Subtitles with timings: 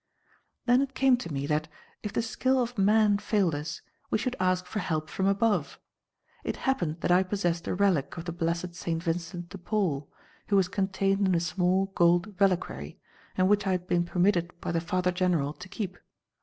[0.65, 1.67] "Then it came to me that,
[2.01, 5.79] if the skill of man failed us, we should ask for help from above.
[6.43, 10.09] It happened that I possessed a relic of the blessed Saint Vincent de Paul,
[10.47, 12.99] which was contained in a small gold reliquary,
[13.37, 15.99] and which I had been permitted by the Father General to keep.